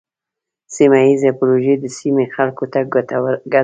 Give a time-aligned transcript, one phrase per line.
[0.75, 3.57] سیمه ایزې پروژې د سیمې خلکو ته ګټه رسوي.